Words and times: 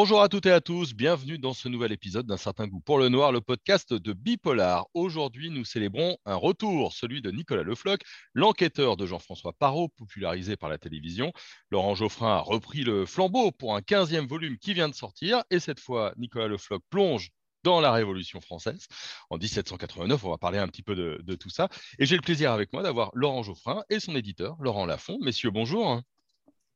Bonjour 0.00 0.22
à 0.22 0.28
toutes 0.28 0.46
et 0.46 0.52
à 0.52 0.60
tous, 0.60 0.94
bienvenue 0.94 1.40
dans 1.40 1.54
ce 1.54 1.68
nouvel 1.68 1.90
épisode 1.90 2.24
d'un 2.24 2.36
certain 2.36 2.68
goût 2.68 2.78
pour 2.78 2.98
le 2.98 3.08
noir, 3.08 3.32
le 3.32 3.40
podcast 3.40 3.92
de 3.92 4.12
Bipolar. 4.12 4.86
Aujourd'hui, 4.94 5.50
nous 5.50 5.64
célébrons 5.64 6.16
un 6.24 6.36
retour, 6.36 6.92
celui 6.92 7.20
de 7.20 7.32
Nicolas 7.32 7.64
Lefloc, 7.64 8.02
l'enquêteur 8.32 8.96
de 8.96 9.06
Jean-François 9.06 9.54
Parot, 9.54 9.88
popularisé 9.88 10.56
par 10.56 10.70
la 10.70 10.78
télévision. 10.78 11.32
Laurent 11.72 11.96
Geoffrin 11.96 12.36
a 12.36 12.38
repris 12.38 12.84
le 12.84 13.06
flambeau 13.06 13.50
pour 13.50 13.74
un 13.74 13.80
15e 13.80 14.28
volume 14.28 14.56
qui 14.56 14.72
vient 14.72 14.88
de 14.88 14.94
sortir, 14.94 15.42
et 15.50 15.58
cette 15.58 15.80
fois, 15.80 16.14
Nicolas 16.16 16.46
Lefloc 16.46 16.80
plonge 16.90 17.30
dans 17.64 17.80
la 17.80 17.90
Révolution 17.90 18.40
française. 18.40 18.86
En 19.30 19.36
1789, 19.36 20.24
on 20.24 20.30
va 20.30 20.38
parler 20.38 20.58
un 20.58 20.68
petit 20.68 20.84
peu 20.84 20.94
de, 20.94 21.20
de 21.24 21.34
tout 21.34 21.50
ça. 21.50 21.68
Et 21.98 22.06
j'ai 22.06 22.14
le 22.14 22.22
plaisir 22.22 22.52
avec 22.52 22.72
moi 22.72 22.84
d'avoir 22.84 23.10
Laurent 23.14 23.42
Geoffrin 23.42 23.82
et 23.90 23.98
son 23.98 24.14
éditeur, 24.14 24.58
Laurent 24.60 24.86
Lafont. 24.86 25.18
Messieurs, 25.20 25.50
bonjour. 25.50 26.00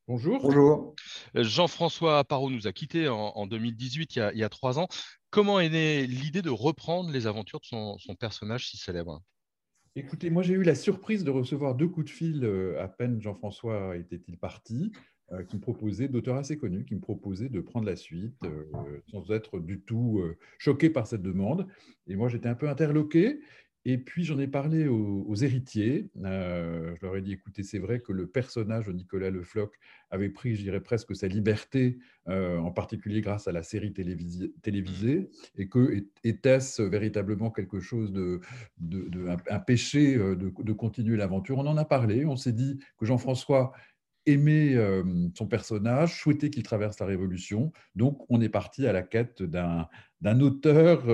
Bonjour. 0.05 0.41
Bonjour. 0.41 0.95
Euh, 1.37 1.43
Jean-François 1.43 2.25
Parot 2.25 2.49
nous 2.49 2.67
a 2.67 2.73
quittés 2.73 3.07
en, 3.07 3.47
2018, 3.47 4.17
il 4.17 4.31
y, 4.35 4.43
a, 4.43 4.49
trois 4.49 4.77
ans. 4.77 4.89
Comment 5.29 5.61
est 5.61 5.69
née 5.69 6.05
l'idée 6.05 6.41
de 6.41 6.49
reprendre 6.49 7.09
les 7.09 7.25
aventures 7.25 7.61
de 7.61 7.65
son, 7.65 8.15
personnage 8.19 8.67
si 8.67 8.75
célèbre? 8.75 9.21
Écoutez, 9.95 10.29
moi 10.29 10.43
j'ai 10.43 10.55
eu 10.55 10.63
la 10.63 10.75
surprise 10.75 11.23
de 11.23 11.31
recevoir 11.31 11.75
deux 11.75 11.87
coups 11.87 12.07
de 12.07 12.11
fil 12.11 12.43
euh, 12.43 12.83
à 12.83 12.89
peine 12.89 13.21
Jean-François 13.21 13.95
était-il 13.95 14.37
parti, 14.37 14.91
euh, 15.31 15.45
qui 15.45 15.55
me 15.55 15.61
proposait, 15.61 16.09
d'auteurs 16.09 16.35
assez 16.35 16.57
connus, 16.57 16.83
qui 16.83 16.95
me 16.95 16.99
proposaient 16.99 17.47
de 17.47 17.61
prendre 17.61 17.85
la 17.85 17.95
suite 17.95 18.43
sans 19.09 19.31
être 19.31 19.59
du 19.59 19.79
tout 19.79 20.21
choqué 20.57 20.89
par 20.89 21.07
cette 21.07 21.21
demande. 21.21 21.65
Et 22.07 22.17
moi 22.17 22.27
j'étais 22.27 22.49
un 22.49 22.55
peu 22.55 22.67
interloqué. 22.67 23.39
Et 23.85 23.97
puis 23.97 24.23
j'en 24.23 24.39
ai 24.39 24.47
parlé 24.47 24.87
aux, 24.87 25.35
héritiers. 25.35 26.09
Euh, 26.23 26.95
je 26.95 27.05
leur 27.05 27.17
ai 27.17 27.21
dit, 27.21 27.33
écoutez, 27.33 27.63
c'est 27.63 27.79
vrai 27.79 27.99
que 27.99 28.13
le 28.13 28.27
personnage 28.27 28.87
de 28.87 28.93
Nicolas 28.93 29.29
Le 29.29 29.43
Floch 29.43 29.71
avait 30.09 30.29
pris, 30.29 30.55
je 30.55 30.61
dirais 30.61 30.79
presque, 30.79 31.13
sa 31.15 31.27
liberté, 31.27 31.97
euh, 32.29 32.57
en 32.59 32.71
particulier 32.71 33.19
grâce 33.19 33.47
à 33.49 33.51
la 33.51 33.61
série 33.61 33.91
télévisée, 33.91 35.29
et 35.57 35.67
que 35.67 36.05
était-ce 36.23 36.81
véritablement 36.81 37.51
quelque 37.51 37.81
chose 37.81 38.13
de, 38.13 38.39
un, 39.49 39.59
péché 39.59 40.15
euh, 40.15 40.35
de, 40.35 40.73
continuer 40.73 41.17
l'aventure? 41.17 41.57
On 41.57 41.67
en 41.67 41.77
a 41.77 41.85
parlé. 41.85 42.25
On 42.25 42.37
s'est 42.37 42.53
dit 42.53 42.79
que 42.97 43.05
Jean-François 43.05 43.73
aimait 44.25 44.77
son 45.35 45.47
personnage, 45.47 46.21
souhaitait 46.21 46.49
qu'il 46.49 46.63
traverse 46.63 46.97
la 47.01 47.05
Révolution. 47.05 47.73
Donc 47.95 48.25
on 48.29 48.39
est 48.39 48.47
parti 48.47 48.87
à 48.87 48.93
la 48.93 49.01
quête 49.01 49.43
d'un 49.43 50.39
auteur 50.39 51.05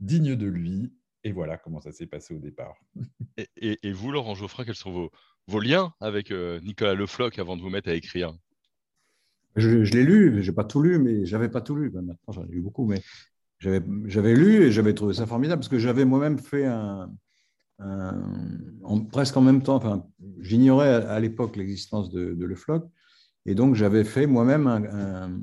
digne 0.00 0.36
de 0.36 0.46
lui 0.46 0.92
et 1.24 1.32
voilà 1.32 1.56
comment 1.56 1.80
ça 1.80 1.92
s'est 1.92 2.06
passé 2.06 2.34
au 2.34 2.38
départ. 2.38 2.74
et, 3.56 3.92
vous, 3.92 4.10
Laurent 4.10 4.34
Geoffrin, 4.34 4.64
quels 4.64 4.74
sont 4.74 5.10
vos, 5.46 5.60
liens 5.60 5.92
avec 6.00 6.30
euh, 6.30 6.60
Nicolas 6.60 6.94
Le 6.94 7.06
Floch 7.06 7.38
avant 7.38 7.56
de 7.56 7.62
vous 7.62 7.70
mettre 7.70 7.88
à 7.88 7.94
écrire? 7.94 8.36
Je, 9.54 9.68
l'ai 9.68 10.02
lu, 10.02 10.42
je 10.42 10.50
n'ai 10.50 10.54
pas 10.54 10.64
tout 10.64 10.82
lu, 10.82 10.98
mais 10.98 11.26
j'avais 11.26 11.48
pas 11.48 11.60
tout 11.60 11.76
lu. 11.76 11.90
Ben, 11.90 12.02
maintenant, 12.02 12.32
j'en 12.32 12.44
ai 12.44 12.50
lu 12.50 12.60
beaucoup, 12.60 12.86
mais 12.86 13.02
j'avais 13.58 14.34
lu 14.34 14.64
et 14.64 14.72
j'avais 14.72 14.94
trouvé 14.94 15.14
ça 15.14 15.26
formidable 15.26 15.60
parce 15.60 15.68
que 15.68 15.78
j'avais 15.78 16.04
moi-même 16.04 16.38
fait 16.38 16.64
un, 16.64 17.10
presque 19.10 19.36
en 19.36 19.40
même 19.40 19.62
temps, 19.62 19.76
enfin, 19.76 20.06
j'ignorais 20.40 20.88
à, 20.88 21.20
l'époque 21.20 21.56
l'existence 21.56 22.10
de, 22.10 22.36
Le 22.38 22.54
Floch, 22.54 22.84
et 23.46 23.54
donc 23.54 23.74
j'avais 23.74 24.04
fait 24.04 24.26
moi-même 24.26 25.38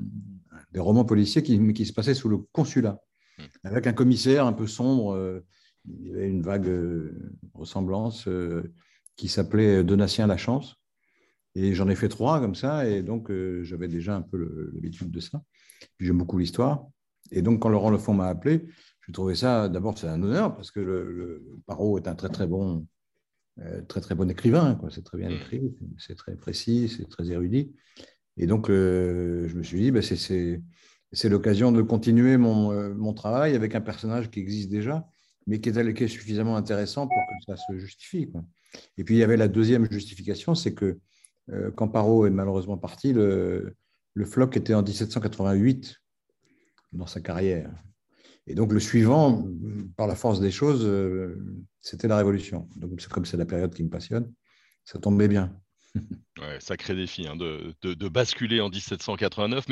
des 0.72 0.80
romans 0.80 1.04
policiers 1.04 1.42
qui, 1.42 1.72
qui, 1.72 1.86
se 1.86 1.92
passaient 1.92 2.14
sous 2.14 2.28
le 2.28 2.38
consulat, 2.38 3.02
hmm. 3.38 3.42
avec 3.64 3.86
un 3.86 3.92
commissaire 3.92 4.46
un 4.46 4.52
peu 4.52 4.66
sombre. 4.66 5.14
Euh, 5.14 5.44
il 5.88 6.06
y 6.06 6.10
avait 6.10 6.28
une 6.28 6.42
vague 6.42 6.68
euh, 6.68 7.32
ressemblance 7.54 8.28
euh, 8.28 8.72
qui 9.16 9.28
s'appelait 9.28 9.84
Donatien 9.84 10.26
La 10.26 10.36
Chance. 10.36 10.76
Et 11.56 11.74
j'en 11.74 11.88
ai 11.88 11.96
fait 11.96 12.08
trois 12.08 12.40
comme 12.40 12.54
ça, 12.54 12.88
et 12.88 13.02
donc 13.02 13.30
euh, 13.30 13.64
j'avais 13.64 13.88
déjà 13.88 14.14
un 14.14 14.22
peu 14.22 14.70
l'habitude 14.72 15.10
de 15.10 15.20
ça. 15.20 15.42
Puis 15.96 16.06
j'aime 16.06 16.18
beaucoup 16.18 16.38
l'histoire. 16.38 16.86
Et 17.32 17.42
donc, 17.42 17.60
quand 17.62 17.68
Laurent 17.68 17.90
Lefond 17.90 18.14
m'a 18.14 18.28
appelé, 18.28 18.66
je 19.00 19.12
trouvais 19.12 19.34
ça, 19.34 19.68
d'abord, 19.68 19.98
c'est 19.98 20.06
un 20.06 20.22
honneur, 20.22 20.54
parce 20.54 20.70
que 20.70 20.80
le, 20.80 21.12
le 21.12 21.60
Parot 21.66 21.98
est 21.98 22.06
un 22.06 22.14
très, 22.14 22.28
très 22.28 22.46
bon, 22.46 22.86
très, 23.88 24.00
très 24.00 24.14
bon 24.14 24.30
écrivain. 24.30 24.80
C'est 24.90 25.04
très 25.04 25.18
bien 25.18 25.28
écrit, 25.28 25.74
c'est 25.98 26.14
très 26.14 26.36
précis, 26.36 26.88
c'est 26.88 27.08
très 27.08 27.30
érudit. 27.30 27.72
Et 28.36 28.46
donc, 28.46 28.68
je 28.68 29.54
me 29.56 29.62
suis 29.62 29.80
dit, 29.80 29.90
bah, 29.90 30.00
c'est 30.02 31.28
l'occasion 31.28 31.72
de 31.72 31.82
continuer 31.82 32.36
mon, 32.36 32.94
mon, 32.94 33.12
travail 33.12 33.54
avec 33.54 33.74
un 33.74 33.80
personnage 33.80 34.30
qui 34.30 34.40
existe 34.40 34.70
déjà 34.70 35.08
mais 35.46 35.60
qui 35.60 35.68
est, 35.70 36.08
suffisamment 36.08 36.56
intéressant 36.56 37.06
pour 37.06 37.16
que 37.16 37.44
ça 37.46 37.56
se 37.56 37.78
justifie. 37.78 38.28
Et 38.96 39.04
puis, 39.04 39.16
il 39.16 39.18
y 39.18 39.24
avait 39.24 39.36
la 39.36 39.48
deuxième 39.48 39.90
justification, 39.90 40.54
c'est 40.54 40.74
que 40.74 40.98
euh, 41.50 41.70
quand 41.72 41.88
Parot 41.88 42.26
est 42.26 42.30
malheureusement 42.30 42.76
parti, 42.76 43.12
le, 43.12 43.74
le 44.14 44.24
floc 44.24 44.56
était 44.56 44.74
en 44.74 44.82
1788 44.82 45.96
dans 46.92 47.06
sa 47.06 47.20
carrière. 47.20 47.70
Et 48.46 48.54
donc, 48.54 48.72
le 48.72 48.80
suivant, 48.80 49.46
par 49.96 50.06
la 50.06 50.14
force 50.14 50.40
des 50.40 50.50
choses, 50.50 50.84
euh, 50.84 51.36
c'était 51.80 52.08
la 52.08 52.16
Révolution. 52.16 52.68
Donc, 52.76 53.00
comme 53.08 53.24
c'est 53.24 53.36
la 53.36 53.46
période 53.46 53.72
qui 53.74 53.84
me 53.84 53.90
passionne, 53.90 54.32
ça 54.84 54.98
tombait 54.98 55.28
bien. 55.28 55.56
Ouais, 56.40 56.58
sacré 56.58 56.94
défi 56.94 57.26
hein, 57.26 57.36
de, 57.36 57.74
de, 57.82 58.08
basculer 58.08 58.62
en 58.62 58.70
1789. 58.70 59.66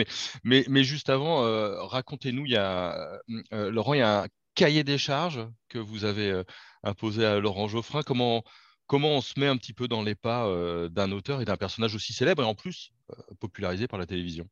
Mais, 0.45 0.85
juste 0.85 1.09
avant, 1.09 1.45
euh, 1.45 1.83
racontez-nous, 1.85 2.45
a, 2.57 3.21
Laurent, 3.53 3.95
il 3.95 4.01
y 4.01 4.03
a 4.03 4.29
cahier 4.59 4.83
des 4.83 4.99
charges 4.99 5.47
que 5.69 5.79
vous 5.79 6.05
avez 6.05 6.33
euh, 6.33 6.43
imposé 6.83 7.25
à 7.25 7.39
Laurent 7.39 7.69
Geoffrin. 7.69 8.03
Comment, 8.03 8.43
comment 8.89 9.17
on 9.17 9.21
se 9.21 9.39
met 9.39 9.47
un 9.47 9.57
petit 9.57 9.73
peu 9.73 9.87
dans 9.87 10.03
les 10.03 10.17
pas 10.17 10.49
euh, 10.49 10.89
d'un 10.89 11.13
auteur 11.13 11.41
et 11.41 11.45
d'un 11.45 11.57
personnage 11.57 11.95
aussi 11.95 12.13
célèbre 12.13 12.43
et 12.43 12.47
en 12.47 12.57
plus 12.57 12.93
euh, 13.11 13.15
popularisé 13.39 13.87
par 13.87 14.01
la 14.01 14.07
télévision? 14.07 14.49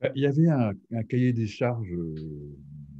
Bah, 0.00 0.10
Il 0.16 0.22
y 0.22 0.26
avait 0.26 0.48
un, 0.48 0.74
cahier 1.08 1.32
des 1.32 1.46
charges 1.46 1.94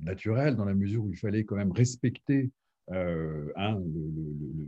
naturel 0.02 0.54
dans 0.54 0.64
la 0.64 0.74
mesure 0.74 1.04
où 1.04 1.10
il 1.10 1.16
fallait 1.16 1.42
quand 1.42 1.56
même 1.56 1.72
respecter 1.72 2.52
le, 2.90 3.52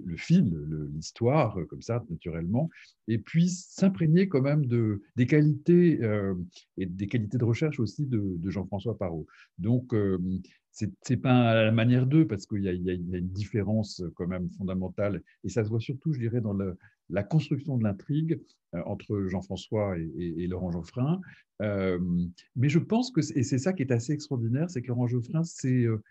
le, 0.04 0.16
fil, 0.16 0.52
l'histoire, 0.92 1.56
comme 1.70 1.80
ça, 1.80 2.04
naturellement, 2.10 2.68
et 3.08 3.16
puis 3.16 3.48
s'imprégner 3.48 4.28
quand 4.28 4.42
même 4.42 4.66
de, 4.66 5.00
des 5.16 5.26
qualités 5.26 6.00
et 6.76 6.84
des 6.84 7.06
qualités 7.06 7.38
de 7.38 7.44
recherche 7.44 7.80
aussi 7.80 8.04
de, 8.04 8.38
Jean-François 8.50 8.98
Parot. 8.98 9.26
Donc, 9.56 9.94
c'est 11.02 11.16
pas 11.16 11.50
à 11.50 11.64
la 11.64 11.72
manière 11.72 12.06
d'eux 12.06 12.26
parce 12.26 12.46
qu'il 12.46 12.62
y, 12.64 12.68
a 12.68 12.72
une 12.72 13.28
différence 13.28 14.02
quand 14.14 14.26
même 14.26 14.48
fondamentale 14.50 15.22
et 15.44 15.48
ça 15.48 15.64
se 15.64 15.68
voit 15.68 15.80
surtout, 15.80 16.12
je 16.12 16.20
dirais, 16.20 16.40
dans 16.40 16.56
la 17.08 17.22
construction 17.22 17.76
de 17.76 17.84
l'intrigue 17.84 18.40
euh, 18.74 18.82
entre 18.86 19.26
Jean-François 19.26 19.96
et, 19.98 20.46
Laurent 20.46 20.70
Geoffrin. 20.70 21.20
Euh, 21.60 21.98
mais 22.54 22.68
je 22.68 22.78
pense 22.78 23.10
que, 23.10 23.20
et 23.36 23.42
c'est 23.42 23.58
ça 23.58 23.72
qui 23.72 23.82
est 23.82 23.92
assez 23.92 24.12
extraordinaire, 24.12 24.70
c'est 24.70 24.80
que 24.80 24.88
Laurent 24.88 25.08
Geoffrin, 25.08 25.42
c'est 25.42 25.84
euh, 25.84 26.02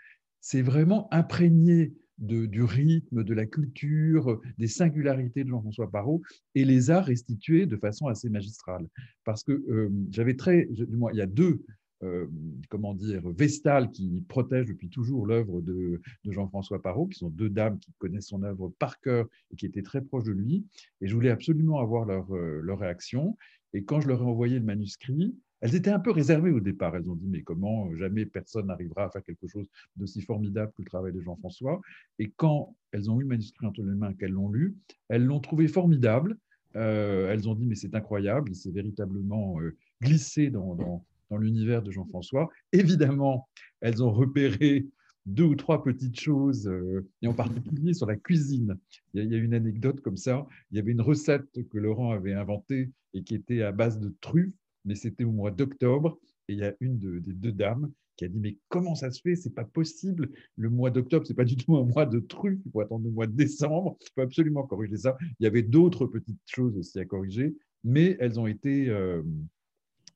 vraiment 0.61 1.07
imprégné 1.13 1.93
du 2.17 2.63
rythme, 2.63 3.23
de 3.23 3.33
la 3.33 3.45
culture, 3.45 4.41
des 4.57 4.67
singularités 4.67 5.45
de 5.45 5.49
Jean-François 5.49 5.89
Parot 5.89 6.21
et 6.53 6.65
les 6.65 6.91
a 6.91 7.01
restitués 7.01 7.65
de 7.65 7.77
façon 7.77 8.07
assez 8.07 8.27
magistrale. 8.27 8.85
Parce 9.23 9.41
que 9.41 9.89
j'avais 10.11 10.35
très, 10.35 10.65
du 10.65 10.97
moins, 10.97 11.11
il 11.13 11.17
y 11.17 11.21
a 11.21 11.25
deux 11.25 11.61
euh, 12.03 12.27
comment 12.69 12.93
dire, 12.93 13.29
vestales 13.29 13.91
qui 13.91 14.23
protègent 14.29 14.67
depuis 14.67 14.89
toujours 14.89 15.25
l'œuvre 15.25 15.61
de, 15.61 16.01
Jean-François 16.25 16.81
Parot, 16.81 17.07
qui 17.07 17.19
sont 17.19 17.29
deux 17.29 17.49
dames 17.49 17.77
qui 17.77 17.91
connaissent 17.97 18.27
son 18.27 18.43
œuvre 18.43 18.69
par 18.79 19.01
cœur 19.01 19.27
et 19.51 19.57
qui 19.57 19.65
étaient 19.65 19.81
très 19.81 20.01
proches 20.01 20.23
de 20.23 20.31
lui. 20.31 20.65
Et 21.01 21.07
je 21.07 21.13
voulais 21.13 21.29
absolument 21.29 21.79
avoir 21.79 22.05
leur, 22.05 22.33
euh, 22.33 22.61
leur 22.63 22.79
réaction. 22.79 23.37
Et 23.73 23.83
quand 23.83 23.99
je 23.99 24.07
leur 24.07 24.21
ai 24.21 24.25
envoyé 24.25 24.59
le 24.59 24.65
manuscrit, 24.65 25.35
elles 25.59 25.75
étaient 25.75 25.91
un 25.91 25.99
peu 25.99 26.11
réservées 26.11 26.51
au 26.51 26.61
départ. 26.61 26.95
Elles 26.95 27.09
ont 27.09 27.15
dit, 27.15 27.27
mais 27.27 27.41
comment 27.41 27.93
jamais 27.95 28.25
personne 28.25 28.67
n'arrivera 28.67 29.03
à 29.03 29.09
faire 29.09 29.23
quelque 29.23 29.47
chose 29.47 29.67
d'aussi 29.97 30.21
formidable 30.21 30.71
que 30.77 30.81
le 30.81 30.87
travail 30.87 31.11
de 31.11 31.19
Jean-François? 31.19 31.81
Et 32.17 32.31
quand 32.37 32.75
elles 32.93 33.11
ont 33.11 33.17
eu 33.19 33.23
le 33.23 33.27
manuscrit 33.27 33.65
entre 33.65 33.81
les 33.81 33.93
mains, 33.93 34.13
qu'elles 34.13 34.31
l'ont 34.31 34.49
lu, 34.49 34.77
elles 35.09 35.25
l'ont 35.25 35.41
trouvé 35.41 35.67
formidable. 35.67 36.37
Euh, 36.77 37.29
elles 37.33 37.49
ont 37.49 37.55
dit, 37.55 37.65
mais 37.65 37.75
c'est 37.75 37.93
incroyable, 37.93 38.55
c'est 38.55 38.71
véritablement 38.71 39.57
glissé 40.01 40.49
dans, 40.49 41.03
dans 41.29 41.37
l'univers 41.37 41.81
de 41.81 41.91
Jean-François. 41.91 42.49
Évidemment, 42.73 43.47
elles 43.81 44.03
ont 44.03 44.11
repéré 44.11 44.87
deux 45.25 45.43
ou 45.43 45.55
trois 45.55 45.83
petites 45.83 46.19
choses, 46.19 46.67
euh, 46.67 47.07
et 47.21 47.27
en 47.27 47.33
particulier 47.33 47.93
sur 47.93 48.07
la 48.07 48.15
cuisine. 48.15 48.77
Il 49.13 49.31
y, 49.31 49.35
a, 49.35 49.37
une 49.37 49.53
anecdote 49.53 50.01
comme 50.01 50.17
ça. 50.17 50.47
Il 50.71 50.77
y 50.77 50.79
avait 50.79 50.91
une 50.91 51.01
recette 51.01 51.67
que 51.69 51.77
Laurent 51.77 52.11
avait 52.11 52.33
inventée 52.33 52.89
et 53.13 53.23
qui 53.23 53.35
était 53.35 53.61
à 53.61 53.71
base 53.71 53.99
de 53.99 54.13
truffes, 54.21 54.53
mais 54.85 54.95
c'était 54.95 55.23
au 55.23 55.31
mois 55.31 55.51
d'octobre. 55.51 56.17
Et 56.47 56.53
il 56.53 56.59
y 56.59 56.63
a 56.63 56.73
une 56.79 56.97
des 56.97 57.33
deux 57.33 57.51
dames 57.51 57.91
qui 58.15 58.25
a 58.25 58.27
dit 58.27 58.39
mais 58.39 58.57
comment 58.67 58.95
ça 58.95 59.11
se 59.11 59.21
fait? 59.21 59.35
C'est 59.35 59.53
pas 59.53 59.63
possible. 59.63 60.29
Le 60.57 60.69
mois 60.69 60.89
d'octobre, 60.89 61.25
c'est 61.25 61.35
pas 61.35 61.45
du 61.45 61.55
tout 61.55 61.77
un 61.77 61.85
mois 61.85 62.05
de 62.05 62.19
truffes. 62.19 62.59
Il 62.65 62.71
faut 62.71 62.81
attendre 62.81 63.05
le 63.05 63.11
mois 63.11 63.27
de 63.27 63.35
décembre. 63.35 63.97
Il 64.01 64.07
faut 64.15 64.21
absolument 64.21 64.63
corriger 64.63 64.97
ça. 64.97 65.17
Il 65.39 65.43
y 65.43 65.47
avait 65.47 65.61
d'autres 65.61 66.05
petites 66.05 66.41
choses 66.45 66.75
aussi 66.77 66.99
à 66.99 67.05
corriger, 67.05 67.55
mais 67.83 68.17
elles 68.19 68.39
ont 68.39 68.47
été 68.47 68.89
euh, 68.89 69.21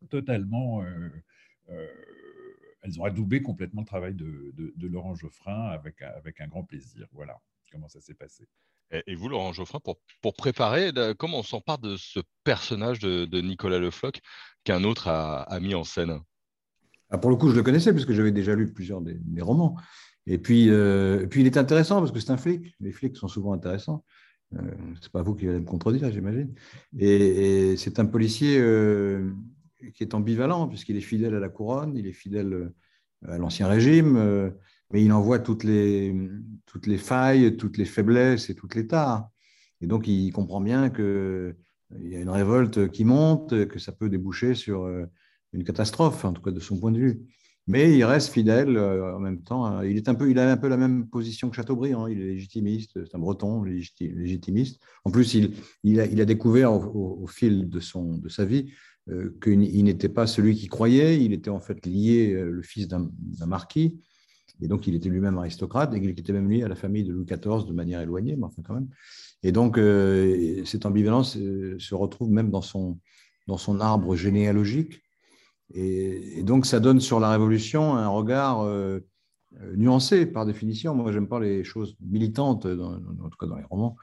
totalement. 0.09 0.83
Euh, 0.83 1.09
euh, 1.69 1.87
elles 2.81 2.99
ont 2.99 3.05
adoubé 3.05 3.41
complètement 3.41 3.81
le 3.81 3.87
travail 3.87 4.13
de, 4.13 4.53
Laurent 4.87 5.15
Geoffrin 5.15 5.69
avec, 5.69 6.01
avec 6.01 6.41
un 6.41 6.47
grand 6.47 6.63
plaisir. 6.63 7.07
Voilà 7.13 7.39
comment 7.71 7.87
ça 7.87 8.01
s'est 8.01 8.13
passé. 8.13 8.47
Et 9.07 9.15
vous, 9.15 9.27
Laurent 9.27 9.53
Geoffrin, 9.53 9.79
pour, 9.79 9.97
pour 10.21 10.35
préparer, 10.35 10.91
comment 11.17 11.39
on 11.39 11.43
s'empare 11.43 11.79
de 11.79 11.95
ce 11.97 12.19
personnage 12.43 12.99
de, 12.99 13.41
Nicolas 13.41 13.79
Le 13.79 13.89
Floch 13.89 14.19
qu'un 14.63 14.83
autre 14.83 15.07
a, 15.07 15.59
mis 15.59 15.73
en 15.73 15.83
scène? 15.83 16.19
Ah, 17.09 17.17
pour 17.17 17.29
le 17.29 17.35
coup, 17.35 17.49
je 17.49 17.55
le 17.55 17.63
connaissais 17.63 17.91
puisque 17.93 18.11
j'avais 18.11 18.31
déjà 18.31 18.53
lu 18.53 18.71
plusieurs 18.71 19.01
des, 19.01 19.41
romans. 19.41 19.75
Et 20.27 20.37
puis, 20.37 20.69
euh, 20.69 21.25
puis, 21.27 21.41
il 21.41 21.47
est 21.47 21.57
intéressant 21.57 21.99
parce 21.99 22.11
que 22.11 22.19
c'est 22.19 22.31
un 22.31 22.37
flic. 22.37 22.75
Les 22.79 22.91
flics 22.91 23.17
sont 23.17 23.27
souvent 23.27 23.53
intéressants. 23.53 24.03
Euh, 24.55 24.61
c'est 25.01 25.11
pas 25.11 25.21
vous 25.21 25.35
qui 25.35 25.47
allez 25.47 25.59
me 25.59 25.65
contredire, 25.65 26.11
j'imagine. 26.11 26.53
Et, 26.97 27.75
c'est 27.77 27.99
un 27.99 28.05
policier 28.05 28.57
euh, 28.59 29.31
qui 29.93 30.03
est 30.03 30.13
ambivalent 30.13 30.67
puisqu'il 30.67 30.97
est 30.97 31.01
fidèle 31.01 31.35
à 31.35 31.39
la 31.39 31.49
couronne, 31.49 31.95
il 31.95 32.07
est 32.07 32.13
fidèle 32.13 32.71
à 33.27 33.37
l'ancien 33.37 33.67
régime, 33.67 34.51
mais 34.91 35.03
il 35.03 35.11
en 35.11 35.21
voit 35.21 35.39
toutes 35.39 35.63
les, 35.63 36.13
failles, 36.97 37.55
toutes 37.57 37.77
les 37.77 37.85
faiblesses 37.85 38.49
et 38.49 38.55
toutes 38.55 38.75
les 38.75 38.87
tares. 38.87 39.29
Et 39.81 39.87
donc, 39.87 40.07
il 40.07 40.31
comprend 40.31 40.61
bien 40.61 40.89
qu'il 40.89 41.55
y 42.01 42.15
a 42.15 42.19
une 42.19 42.29
révolte 42.29 42.89
qui 42.91 43.05
monte, 43.05 43.67
que 43.67 43.79
ça 43.79 43.91
peut 43.91 44.09
déboucher 44.09 44.55
sur 44.55 44.87
une 45.53 45.63
catastrophe, 45.63 46.25
en 46.25 46.33
tout 46.33 46.41
cas 46.41 46.51
de 46.51 46.59
son 46.59 46.79
point 46.79 46.91
de 46.91 46.99
vue. 46.99 47.21
Mais 47.65 47.95
il 47.95 48.03
reste 48.03 48.33
fidèle 48.33 48.75
euh, 48.75 49.15
en 49.15 49.19
même 49.19 49.41
temps. 49.41 49.65
Hein. 49.65 49.85
Il, 49.85 49.95
est 49.95 50.09
un 50.09 50.15
peu, 50.15 50.29
il 50.29 50.37
a 50.37 50.51
un 50.51 50.57
peu 50.57 50.67
la 50.67 50.75
même 50.75 51.07
position 51.07 51.49
que 51.49 51.55
Chateaubriand. 51.55 52.07
Il 52.07 52.19
est 52.19 52.25
légitimiste, 52.25 52.99
c'est 53.05 53.15
un 53.15 53.19
breton 53.19 53.63
légitimiste. 53.63 54.81
En 55.05 55.11
plus, 55.11 55.33
il, 55.83 55.99
a, 55.99 56.25
découvert 56.25 56.73
au, 56.73 57.25
fil 57.27 57.69
de, 57.69 57.79
son, 57.79 58.17
de 58.17 58.27
sa 58.27 58.43
vie 58.43 58.65
euh, 58.67 58.71
qu'il 59.41 59.83
n'était 59.83 60.09
pas 60.09 60.27
celui 60.27 60.55
qui 60.55 60.67
croyait. 60.67 61.23
Il 61.23 61.33
était 61.33 61.49
en 61.49 61.59
fait 61.59 61.85
lié, 61.85 62.33
euh, 62.33 62.49
le 62.49 62.61
fils 62.61 62.87
d'un 62.87 63.09
marquis. 63.45 64.01
Et 64.61 64.67
donc, 64.67 64.87
il 64.87 64.95
était 64.95 65.09
lui-même 65.09 65.37
aristocrate 65.37 65.93
et 65.93 65.97
il 65.97 66.09
était 66.09 66.31
même 66.31 66.49
lié 66.49 66.63
à 66.63 66.67
la 66.67 66.75
famille 66.75 67.03
de 67.03 67.11
Louis 67.11 67.25
XIV 67.25 67.65
de 67.67 67.73
manière 67.73 68.01
éloignée, 68.01 68.35
mais 68.35 68.45
enfin 68.45 68.61
quand 68.63 68.75
même. 68.75 68.87
Et 69.41 69.51
donc, 69.51 69.77
cette 70.65 70.85
ambivalence 70.85 71.33
se 71.33 71.95
retrouve 71.95 72.29
même 72.29 72.49
dans 72.49 72.61
son, 72.61 72.97
dans 73.47 73.57
son 73.57 73.81
arbre 73.81 74.15
généalogique 74.15 75.03
et, 75.73 76.43
donc, 76.43 76.65
ça 76.65 76.79
donne 76.79 76.99
sur 76.99 77.19
la 77.19 77.31
Révolution 77.31 77.95
un 77.95 78.07
regard 78.07 78.61
euh, 78.61 78.99
euh, 79.61 79.75
nuancé 79.75 80.25
par 80.25 80.45
définition. 80.45 80.93
Moi, 80.93 81.11
j'aime 81.11 81.27
pas 81.27 81.39
les 81.39 81.63
choses 81.63 81.95
militantes, 82.01 82.65
en 82.65 83.29
tout 83.29 83.37
cas 83.39 83.47
dans 83.47 83.57
les 83.57 83.63
romans. 83.63 83.95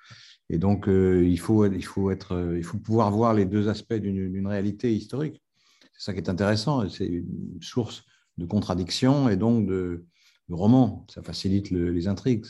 Et 0.53 0.59
donc, 0.59 0.89
euh, 0.89 1.25
il, 1.25 1.39
faut, 1.39 1.65
il, 1.65 1.85
faut 1.85 2.11
être, 2.11 2.55
il 2.57 2.65
faut 2.65 2.79
pouvoir 2.79 3.11
voir 3.13 3.35
les 3.35 3.45
deux 3.45 3.69
aspects 3.69 3.95
d'une 3.95 4.47
réalité 4.47 4.93
historique. 4.93 5.41
C'est 5.93 6.07
ça 6.07 6.13
qui 6.13 6.19
est 6.19 6.29
intéressant. 6.29 6.89
C'est 6.89 7.07
une 7.07 7.63
source 7.63 8.05
de 8.37 8.47
contradiction 8.47 9.29
et 9.29 9.37
donc 9.37 9.67
de, 9.67 10.05
de 10.49 10.55
roman. 10.55 11.07
Ça 11.09 11.23
facilite 11.23 11.71
les 11.71 12.09
intrigues. 12.09 12.47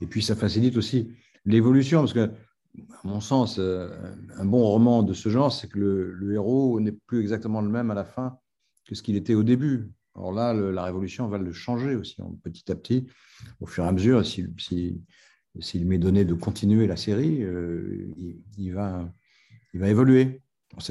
Et 0.00 0.06
puis, 0.06 0.22
ça 0.22 0.34
facilite 0.34 0.76
aussi 0.78 1.12
l'évolution, 1.44 2.00
parce 2.00 2.14
que, 2.14 2.30
à 2.30 3.00
mon 3.04 3.20
sens, 3.20 3.58
un 3.58 4.44
bon 4.44 4.62
roman 4.62 5.02
de 5.02 5.12
ce 5.12 5.28
genre, 5.28 5.52
c'est 5.52 5.68
que 5.68 5.78
le, 5.78 6.32
héros 6.32 6.80
n'est 6.80 6.92
plus 6.92 7.20
exactement 7.20 7.60
le 7.60 7.68
même 7.68 7.90
à 7.90 7.94
la 7.94 8.04
fin 8.04 8.38
que 8.86 8.94
ce 8.94 9.02
qu'il 9.02 9.16
était 9.16 9.34
au 9.34 9.42
début. 9.42 9.90
Alors 10.14 10.32
là, 10.32 10.54
la 10.54 10.84
révolution 10.84 11.28
va 11.28 11.36
le 11.36 11.52
changer 11.52 11.94
aussi, 11.94 12.16
petit 12.42 12.70
à 12.72 12.74
petit, 12.74 13.06
au 13.60 13.66
fur 13.66 13.84
et 13.84 13.88
à 13.88 13.92
mesure. 13.92 14.24
Si, 14.24 15.02
m'est 15.84 15.98
donné 15.98 16.24
de 16.24 16.34
continuer 16.34 16.86
la 16.86 16.96
série, 16.96 17.42
euh, 17.42 18.08
il, 18.58 18.72
va, 18.72 19.08
il 19.74 19.80
va 19.80 19.88
évoluer. 19.88 20.42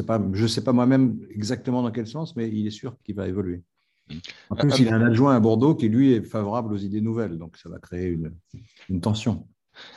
pas, 0.06 0.22
je 0.34 0.44
ne 0.44 0.48
sais 0.48 0.64
pas 0.64 0.74
moi-même 0.74 1.20
exactement 1.30 1.82
dans 1.82 1.92
quel 1.92 2.08
sens, 2.08 2.36
mais 2.36 2.50
il 2.50 2.68
est 2.68 2.72
sûr 2.72 2.98
qu'il 3.04 3.16
va 3.16 3.28
évoluer. 3.28 3.64
En 4.50 4.56
plus, 4.56 4.80
il 4.80 4.90
a 4.90 4.96
un 4.96 5.02
adjoint 5.02 5.36
à 5.36 5.40
Bordeaux 5.40 5.76
qui, 5.76 5.90
lui, 5.90 6.14
est 6.14 6.22
favorable 6.22 6.74
aux 6.74 6.78
idées 6.78 7.02
nouvelles, 7.02 7.38
donc 7.38 7.58
ça 7.58 7.70
va 7.70 7.80
créer 7.80 8.10
une, 8.10 8.36
une 8.90 9.02
tension. 9.02 9.48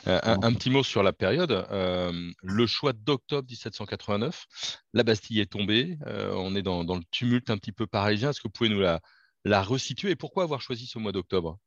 Euh, 0.07 0.19
un, 0.23 0.53
petit 0.53 0.69
mot 0.69 0.83
sur 0.83 1.03
la 1.03 1.13
période. 1.13 1.51
Euh, 1.51 2.11
le 2.43 2.67
choix 2.67 2.93
d'octobre 2.93 3.47
1789, 3.47 4.45
la 4.93 5.03
Bastille 5.03 5.39
est 5.39 5.51
tombée. 5.51 5.97
Euh, 6.07 6.33
on 6.35 6.55
est 6.55 6.61
dans, 6.61 6.83
le 6.83 7.03
tumulte 7.11 7.49
un 7.49 7.57
petit 7.57 7.71
peu 7.71 7.87
parisien. 7.87 8.29
Est-ce 8.29 8.39
que 8.39 8.47
vous 8.47 8.51
pouvez 8.51 8.69
nous 8.69 8.79
la, 8.79 8.99
la 9.45 9.61
resituer? 9.61 10.11
Et 10.11 10.15
pourquoi 10.15 10.43
avoir 10.43 10.61
choisi 10.61 10.85
ce 10.85 10.99
mois 10.99 11.11
d'octobre? 11.11 11.57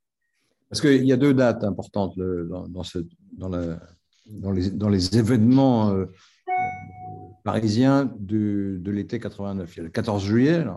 Parce 0.73 0.81
qu'il 0.81 1.05
y 1.05 1.13
a 1.13 1.19
deux 1.19 1.35
dates 1.35 1.65
importantes 1.65 2.19
dans, 3.37 3.53
les, 4.89 5.19
événements 5.19 5.95
parisiens 7.45 8.11
de, 8.19 8.81
l'été 8.87 9.21
89. 9.21 9.71
Il 9.75 9.77
y 9.77 9.81
a 9.81 9.83
le 9.83 9.91
14 9.91 10.25
juillet. 10.25 10.65
le 10.65 10.73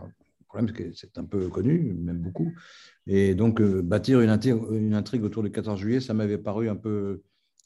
problème, 0.48 0.68
c'est 0.68 0.74
que 0.74 0.92
c'est 0.94 1.16
un 1.16 1.24
peu 1.24 1.48
connu, 1.48 1.94
même 1.98 2.18
beaucoup. 2.18 2.52
Et 3.06 3.34
donc, 3.34 3.62
bâtir 3.62 4.20
une 4.20 4.28
intrigue, 4.92 5.24
autour 5.24 5.42
du 5.42 5.50
14 5.50 5.80
juillet, 5.80 6.00
ça 6.00 6.12
m'avait 6.12 6.36
paru 6.36 6.68
un 6.68 6.76
peu 6.76 7.22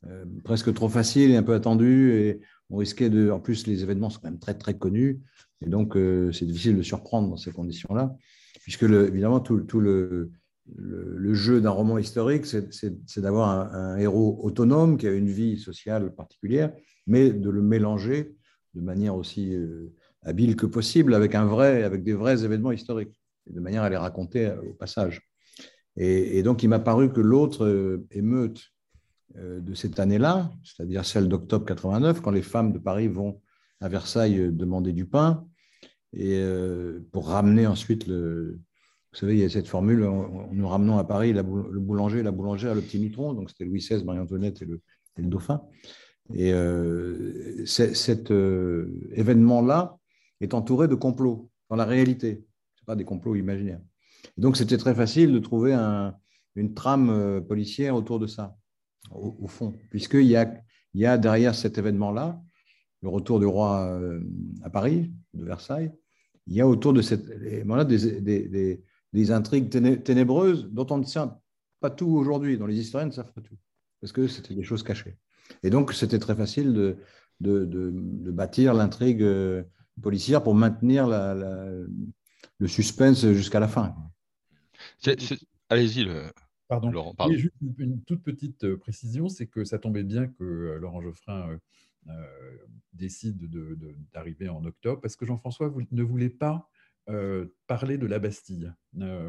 euh, 0.07 0.25
presque 0.45 0.73
trop 0.73 0.89
facile 0.89 1.33
et 1.33 1.37
un 1.37 1.43
peu 1.43 1.55
attendu. 1.55 2.13
Et 2.13 2.41
on 2.71 2.77
risquait 2.77 3.11
de. 3.11 3.33
En 3.33 3.41
plus, 3.41 3.67
les 3.67 3.83
événements 3.83 4.09
sont 4.09 4.21
quand 4.21 4.31
même 4.31 4.39
très, 4.39 4.55
très 4.55 4.79
connus. 4.79 5.19
Et 5.67 5.69
donc, 5.69 5.97
euh, 5.97 6.31
c'est 6.31 6.47
difficile 6.47 6.77
de 6.77 6.83
surprendre 6.83 7.29
dans 7.29 7.37
ces 7.37 7.51
conditions-là. 7.51 8.15
Puisque, 8.63 8.85
évidemment, 8.85 9.41
tout 9.41 9.81
le, 9.81 10.31
le, 10.77 11.35
jeu 11.35 11.61
d'un 11.61 11.71
roman 11.71 11.99
historique, 11.99 12.47
c'est 12.47 13.21
d'avoir 13.21 13.75
un, 13.75 13.97
héros 13.99 14.39
autonome 14.43 14.97
qui 14.97 15.07
a 15.07 15.13
une 15.13 15.29
vie 15.29 15.59
sociale 15.59 16.15
particulière, 16.15 16.73
mais 17.07 17.31
de 17.31 17.51
le 17.51 17.63
mélanger 17.63 18.35
de 18.75 18.81
manière 18.81 19.17
aussi 19.17 19.55
euh, 19.55 19.93
habile 20.23 20.57
que 20.57 20.67
possible 20.67 21.15
avec, 21.15 21.35
un 21.35 21.47
vrai, 21.47 21.83
avec 21.83 22.03
des 22.03 22.15
vrais 22.15 22.45
événements 22.45 22.73
historiques, 22.73 23.15
de 23.49 23.61
manière 23.61 23.83
à 23.83 23.91
les 23.91 23.97
raconter 23.97 24.53
au 24.69 24.75
passage. 24.75 25.23
Et, 25.97 26.43
donc, 26.43 26.63
il 26.63 26.69
m'a 26.69 26.79
paru 26.79 27.13
que 27.13 27.21
l'autre 27.21 28.01
émeute 28.13 28.73
euh, 29.39 29.61
de 29.61 29.75
cette 29.75 30.01
année-là, 30.01 30.51
c'est-à-dire 30.65 31.05
celle 31.05 31.29
d'octobre 31.29 31.65
89, 31.65 32.21
quand 32.21 32.33
les 32.33 32.43
femmes 32.43 32.73
de 32.73 32.79
Paris 32.79 33.07
vont 33.07 33.41
à 33.81 33.89
Versailles 33.89 34.41
euh, 34.41 34.51
demander 34.51 34.93
du 34.93 35.07
pain, 35.07 35.47
et 36.13 36.39
euh, 36.39 37.01
pour 37.13 37.29
ramener 37.29 37.67
ensuite 37.67 38.09
le... 38.09 38.59
Vous 39.13 39.19
savez, 39.19 39.35
il 39.35 39.41
y 39.41 39.45
a 39.45 39.49
cette 39.49 39.67
formule, 39.67 40.09
nous 40.53 40.69
ramenons 40.69 40.99
à 40.99 41.05
Paris 41.05 41.33
le 41.33 41.43
boulanger, 41.43 42.23
la 42.23 42.31
boulangère, 42.31 42.75
le 42.75 42.81
petit 42.81 42.99
mitron, 42.99 43.35
donc 43.35 43.51
c'était 43.51 43.65
Louis 43.65 43.81
XVI, 43.81 44.05
Marie-Antoinette 44.05 44.63
et 44.63 44.67
le, 44.67 44.81
dauphin. 45.19 45.63
Et 46.33 46.53
cet 47.67 48.31
événement-là 48.31 49.99
est 50.41 50.55
entouré 50.55 50.87
de 50.87 50.95
complots 50.95 51.51
dans 51.69 51.77
la 51.77 51.85
réalité, 51.85 52.45
ce 52.77 52.85
pas 52.85 52.95
des 52.95 53.05
complots 53.05 53.35
imaginaires. 53.35 53.81
donc 54.37 54.57
c'était 54.57 54.79
très 54.79 54.95
facile 54.95 55.33
de 55.33 55.41
trouver 55.41 55.75
une 56.55 56.75
trame 56.75 57.45
policière 57.49 57.97
autour 57.97 58.21
de 58.21 58.29
ça 58.29 58.57
au, 59.11 59.49
fond, 59.49 59.75
puisqu'il 59.91 60.27
y 60.27 60.37
a, 60.37 60.53
il 60.95 61.01
y 61.01 61.07
a 61.07 61.19
derrière 61.19 61.55
cet 61.55 61.79
événement-là, 61.79 62.41
le 63.03 63.09
retour 63.09 63.41
du 63.41 63.47
roi 63.47 63.87
euh, 63.87 64.21
à 64.63 64.71
Paris, 64.71 65.11
de 65.35 65.45
Versailles, 65.45 65.93
il 66.47 66.55
y 66.55 66.61
a 66.61 66.69
autour 66.69 66.93
de 66.93 67.03
cette 67.03 67.29
événement-là 67.29 67.85
des, 67.85 68.83
intrigues 69.15 69.69
ténébreuses 70.03 70.69
dont 70.71 70.87
on 70.91 70.99
ne 70.99 71.05
sait 71.05 71.21
pas 71.81 71.91
tout 71.91 72.09
aujourd'hui, 72.09 72.59
dont 72.59 72.67
les 72.67 72.79
historiens 72.79 73.07
ne 73.07 73.13
savent 73.13 73.33
pas 73.33 73.41
tout, 73.41 73.57
parce 74.01 74.13
que 74.13 74.27
c'était 74.27 74.55
des 74.55 74.63
choses 74.63 74.83
cachées. 74.83 75.17
Et 75.63 75.71
donc, 75.71 75.93
c'était 75.93 76.19
très 76.19 76.37
facile 76.37 76.73
de, 76.73 76.97
de, 77.41 77.65
de, 77.65 78.31
bâtir 78.31 78.75
l'intrigue 78.75 79.23
euh, 79.23 79.65
policière 80.01 80.43
pour 80.43 80.55
maintenir 80.55 81.07
la, 81.07 81.35
le 82.59 82.69
suspense 82.69 83.27
jusqu'à 83.33 83.59
la 83.59 83.69
fin. 83.69 83.95
Allez-y. 85.69 86.05
Le... 86.05 86.31
Pardon. 86.69 87.13
juste 87.33 87.55
une, 87.79 88.01
toute 88.05 88.23
petite 88.23 88.63
euh, 88.63 88.77
précision, 88.77 89.29
c'est 89.29 89.49
que 89.49 89.65
ça 89.65 89.81
tombait 89.81 90.05
bien 90.05 90.29
que 90.29 90.45
euh, 90.45 90.79
Laurent 90.79 91.03
Geoffrin 91.03 91.59
euh, 92.09 92.13
décide 92.93 93.51
d'arriver 94.13 94.49
en 94.49 94.65
octobre, 94.65 95.01
parce 95.01 95.17
que 95.17 95.27
Jean-François 95.27 95.75
ne 95.91 96.03
voulait 96.05 96.31
pas 96.31 96.69
parler 97.67 97.99
de 97.99 98.07
la 98.07 98.19
Bastille. 98.19 98.73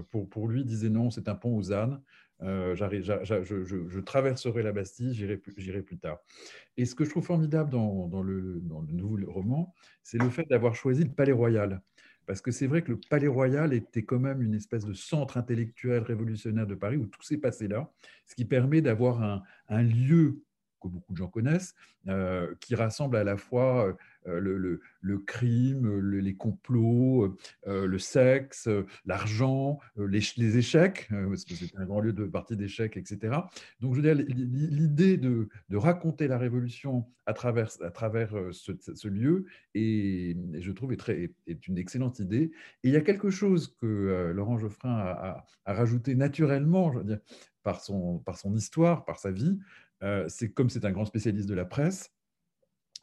pour, 0.10 0.30
pour, 0.30 0.48
lui, 0.48 0.64
disait 0.66 0.90
non, 0.90 1.10
c'est 1.10 1.28
un 1.28 1.36
pont 1.36 1.56
aux 1.56 1.72
ânes. 1.72 2.02
je, 2.42 2.76
je, 2.76 4.00
traverserai 4.00 4.64
la 4.64 4.72
Bastille, 4.72 5.14
j'irai 5.14 5.82
plus, 5.82 5.98
tard. 5.98 6.20
Et 6.78 6.86
ce 6.86 6.96
que 6.96 7.06
je 7.06 7.10
trouve 7.10 7.26
formidable 7.26 7.70
dans, 7.70 8.24
le, 8.24 8.62
nouveau 8.92 9.18
roman, 9.32 9.74
c'est 10.04 10.18
le 10.18 10.30
fait 10.30 10.46
d'avoir 10.50 10.76
choisi 10.76 11.04
le 11.04 11.12
Palais 11.12 11.32
Royal. 11.32 11.82
Parce 12.28 12.40
que 12.40 12.52
c'est 12.52 12.68
vrai 12.68 12.84
que 12.84 12.92
le 12.92 13.00
Palais 13.10 13.28
Royal 13.28 13.74
était 13.74 14.04
quand 14.04 14.20
même 14.20 14.42
une 14.42 14.54
espèce 14.54 14.86
de 14.86 14.94
centre 14.94 15.38
intellectuel 15.38 16.04
révolutionnaire 16.04 16.68
de 16.68 16.76
Paris 16.76 16.98
où 16.98 17.08
tout 17.08 17.24
s'est 17.24 17.40
passé 17.40 17.68
là, 17.68 17.92
ce 18.26 18.36
qui 18.36 18.46
permet 18.46 18.82
d'avoir 18.82 19.44
un 19.68 19.84
lieu 19.84 20.44
que 20.82 20.88
beaucoup 20.88 21.14
de 21.14 21.18
gens 21.18 21.28
connaissent, 21.28 21.76
euh, 22.08 22.54
qui 22.60 22.76
rassemble 22.76 23.16
à 23.16 23.24
la 23.24 23.38
fois 23.38 23.96
euh, 24.28 24.40
le, 24.40 25.18
crime, 25.20 26.00
les 26.00 26.34
complots, 26.36 27.38
euh, 27.68 27.86
le 27.86 28.00
sexe, 28.00 28.68
l'argent, 29.06 29.80
les, 29.98 30.58
échecs, 30.58 31.10
parce 31.10 31.46
que 31.46 31.54
c'est 31.54 31.76
un 31.78 31.86
grand 31.86 32.02
lieu 32.02 32.14
de 32.14 32.26
partie 32.26 32.58
d'échecs, 32.58 32.98
etc. 32.98 33.38
Donc, 33.80 33.94
je 33.94 34.02
veux 34.02 34.14
dire, 34.14 34.26
l'idée 34.28 35.18
de, 35.18 35.48
raconter 35.74 36.28
la 36.28 36.38
Révolution 36.38 37.06
à 37.26 37.34
travers, 37.34 37.70
à 37.82 37.92
travers 37.92 38.34
ce, 38.52 39.08
lieu, 39.08 39.46
et, 39.74 40.36
je 40.60 40.72
trouve, 40.72 40.94
est, 40.94 41.32
est, 41.48 41.68
une 41.68 41.78
excellente 41.78 42.20
idée. 42.20 42.52
Et 42.84 42.90
il 42.90 42.92
y 42.92 42.98
a 42.98 43.02
quelque 43.02 43.30
chose 43.30 43.76
que 43.80 44.32
Laurent 44.36 44.58
Geoffrin 44.58 44.98
a, 44.98 45.46
rajouté 45.66 46.16
naturellement, 46.16 46.92
je 46.92 47.00
veux 47.00 47.22
par 47.64 47.82
son, 47.82 48.20
par 48.20 48.38
son 48.38 48.56
histoire, 48.56 49.06
par 49.06 49.20
sa 49.20 49.32
vie, 49.32 49.60
euh, 50.04 50.26
c'est 50.28 50.52
comme 50.52 50.70
c'est 50.70 50.86
un 50.86 50.92
grand 50.92 51.06
spécialiste 51.06 51.48
de 51.48 51.54
la 51.54 51.66
presse, 51.66 52.12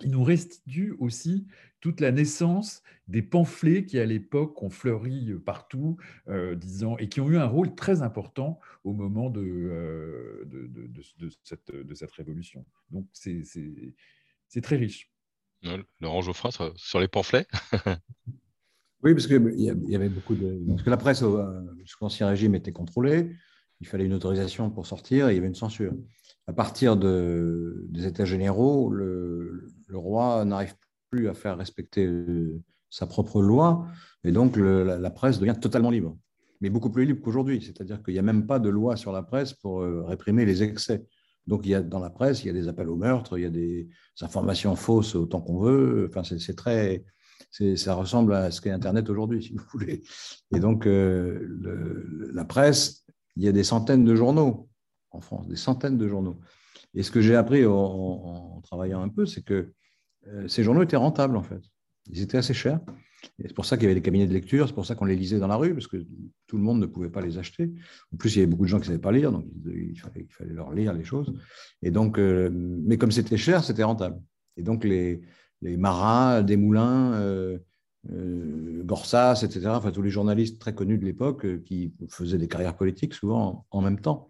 il 0.00 0.10
nous 0.10 0.22
restitue 0.22 0.94
aussi 1.00 1.46
toute 1.80 2.00
la 2.00 2.12
naissance 2.12 2.82
des 3.08 3.22
pamphlets 3.22 3.84
qui, 3.84 3.98
à 3.98 4.04
l'époque, 4.04 4.62
ont 4.62 4.70
fleuri 4.70 5.34
partout, 5.44 5.96
euh, 6.28 6.54
disant, 6.54 6.96
et 6.98 7.08
qui 7.08 7.20
ont 7.20 7.28
eu 7.30 7.36
un 7.36 7.46
rôle 7.46 7.74
très 7.74 8.02
important 8.02 8.60
au 8.84 8.92
moment 8.92 9.30
de, 9.30 9.42
euh, 9.42 10.44
de, 10.46 11.02
cette, 11.42 11.70
de 11.72 11.94
cette 11.94 12.12
révolution. 12.12 12.64
Donc, 12.90 13.06
c'est 13.12 13.42
très 14.62 14.76
riche. 14.76 15.10
Laurent 16.00 16.22
Geoffrin, 16.22 16.50
sur 16.76 17.00
les 17.00 17.08
pamphlets? 17.08 17.46
Oui, 19.04 19.14
parce 19.14 19.28
qu'il 19.28 19.60
y 19.60 19.94
avait 19.94 20.08
beaucoup 20.08 20.34
de. 20.34 20.60
Parce 20.66 20.82
que 20.82 20.90
la 20.90 20.96
presse, 20.96 21.22
euh, 21.22 21.60
sous 21.84 21.98
l'Ancien 22.00 22.28
Régime, 22.28 22.56
était 22.56 22.72
contrôlée. 22.72 23.30
Il 23.80 23.86
fallait 23.86 24.06
une 24.06 24.14
autorisation 24.14 24.70
pour 24.70 24.86
sortir 24.86 25.28
et 25.28 25.32
il 25.32 25.34
y 25.36 25.38
avait 25.38 25.46
une 25.46 25.54
censure. 25.54 25.92
À 26.48 26.54
partir 26.54 26.96
de, 26.96 27.86
des 27.90 28.06
États 28.06 28.24
généraux, 28.24 28.90
le, 28.90 29.68
le 29.86 29.98
roi 29.98 30.46
n'arrive 30.46 30.74
plus 31.10 31.28
à 31.28 31.34
faire 31.34 31.58
respecter 31.58 32.06
euh, 32.06 32.62
sa 32.88 33.06
propre 33.06 33.42
loi, 33.42 33.86
et 34.24 34.32
donc 34.32 34.56
la, 34.56 35.10
presse 35.10 35.38
devient 35.38 35.56
totalement 35.60 35.90
libre, 35.90 36.16
mais 36.62 36.70
beaucoup 36.70 36.90
plus 36.90 37.04
libre 37.04 37.20
qu'aujourd'hui. 37.22 37.60
C'est-à-dire 37.62 38.02
qu'il 38.02 38.14
n'y 38.14 38.18
a 38.18 38.22
même 38.22 38.46
pas 38.46 38.58
de 38.58 38.70
loi 38.70 38.96
sur 38.96 39.12
la 39.12 39.22
presse 39.22 39.52
pour 39.52 39.82
euh, 39.82 40.02
réprimer 40.04 40.46
les 40.46 40.62
excès. 40.62 41.04
Donc 41.46 41.66
il 41.66 41.70
y 41.70 41.74
a, 41.74 41.82
dans 41.82 42.00
la 42.00 42.08
presse, 42.08 42.42
il 42.44 42.46
y 42.46 42.50
a 42.50 42.54
des 42.54 42.66
appels 42.66 42.88
au 42.88 42.96
meurtre, 42.96 43.38
il 43.38 43.42
y 43.42 43.46
a 43.46 43.50
des 43.50 43.88
informations 44.22 44.74
fausses 44.74 45.14
autant 45.14 45.42
qu'on 45.42 45.58
veut. 45.58 46.10
Enfin, 46.10 46.22
c'est 46.24 46.56
très, 46.56 47.04
ça 47.76 47.92
ressemble 47.92 48.32
à 48.32 48.50
ce 48.50 48.62
qu'est 48.62 48.70
Internet 48.70 49.10
aujourd'hui, 49.10 49.42
si 49.42 49.52
vous 49.52 49.64
voulez. 49.72 50.02
Et 50.54 50.60
donc 50.60 50.86
euh, 50.86 52.30
la 52.32 52.46
presse, 52.46 53.04
il 53.36 53.44
y 53.44 53.48
a 53.48 53.52
des 53.52 53.64
centaines 53.64 54.04
de 54.04 54.14
journaux 54.14 54.68
en 55.10 55.20
France, 55.20 55.48
des 55.48 55.56
centaines 55.56 55.98
de 55.98 56.08
journaux. 56.08 56.38
Et 56.94 57.02
ce 57.02 57.10
que 57.10 57.20
j'ai 57.20 57.36
appris 57.36 57.64
en, 57.66 58.60
travaillant 58.62 59.02
un 59.02 59.08
peu, 59.08 59.26
c'est 59.26 59.42
que 59.42 59.72
euh, 60.26 60.48
ces 60.48 60.62
journaux 60.62 60.82
étaient 60.82 60.96
rentables, 60.96 61.36
en 61.36 61.42
fait. 61.42 61.62
Ils 62.10 62.22
étaient 62.22 62.38
assez 62.38 62.54
chers. 62.54 62.80
C'est 63.40 63.54
pour 63.54 63.64
ça 63.64 63.76
qu'il 63.76 63.84
y 63.84 63.86
avait 63.86 63.94
des 63.94 64.02
cabinets 64.02 64.26
de 64.26 64.32
lecture, 64.32 64.68
c'est 64.68 64.74
pour 64.74 64.86
ça 64.86 64.94
qu'on 64.94 65.04
les 65.04 65.16
lisait 65.16 65.38
dans 65.38 65.48
la 65.48 65.56
rue, 65.56 65.74
parce 65.74 65.86
que 65.86 65.96
tout 66.46 66.56
le 66.56 66.62
monde 66.62 66.80
ne 66.80 66.86
pouvait 66.86 67.10
pas 67.10 67.20
les 67.20 67.38
acheter. 67.38 67.72
En 68.12 68.16
plus, 68.16 68.34
il 68.34 68.38
y 68.38 68.42
avait 68.42 68.50
beaucoup 68.50 68.64
de 68.64 68.68
gens 68.68 68.78
qui 68.78 68.82
ne 68.82 68.86
savaient 68.86 68.98
pas 68.98 69.12
lire, 69.12 69.32
donc 69.32 69.46
il 69.66 69.98
fallait, 70.00 70.52
leur 70.52 70.72
lire 70.72 70.92
les 70.92 71.04
choses. 71.04 71.32
Et 71.82 71.90
donc, 71.90 72.18
euh, 72.18 72.50
mais 72.52 72.96
comme 72.96 73.10
c'était 73.10 73.36
cher, 73.36 73.64
c'était 73.64 73.82
rentable. 73.82 74.20
Et 74.56 74.62
donc, 74.62 74.84
les, 74.84 75.20
les 75.62 75.76
Marat, 75.76 76.42
Desmoulins, 76.42 77.14
euh, 77.14 77.58
euh, 78.12 78.82
Gorsas, 78.84 79.42
etc., 79.42 79.66
enfin, 79.68 79.90
tous 79.90 80.02
les 80.02 80.10
journalistes 80.10 80.60
très 80.60 80.74
connus 80.74 80.98
de 80.98 81.04
l'époque 81.04 81.62
qui 81.64 81.92
faisaient 82.08 82.38
des 82.38 82.48
carrières 82.48 82.76
politiques 82.76 83.14
souvent 83.14 83.66
en, 83.70 83.78
en 83.78 83.82
même 83.82 84.00
temps. 84.00 84.28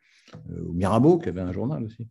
Mirabeau, 0.48 1.18
qui 1.18 1.28
avait 1.28 1.40
un 1.40 1.52
journal 1.52 1.84
aussi. 1.84 2.06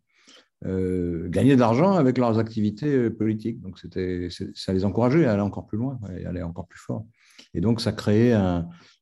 Euh, 0.66 1.28
gagner 1.28 1.54
de 1.54 1.60
l'argent 1.60 1.92
avec 1.92 2.18
leurs 2.18 2.38
activités 2.38 2.92
euh, 2.92 3.10
politiques. 3.10 3.60
Donc, 3.60 3.78
ça 3.78 4.72
les 4.72 4.84
encourageait 4.84 5.24
à 5.24 5.34
aller 5.34 5.42
encore 5.42 5.66
plus 5.66 5.78
loin, 5.78 6.00
à 6.02 6.28
aller 6.28 6.42
encore 6.42 6.66
plus 6.66 6.80
fort. 6.80 7.06
Et 7.54 7.60
donc, 7.60 7.80
ça 7.80 7.92
créait 7.92 8.34